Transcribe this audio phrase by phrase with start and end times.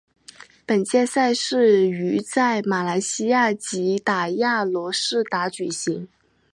[0.65, 6.07] 本届赛事于在马来西亚吉打亚罗士打举行。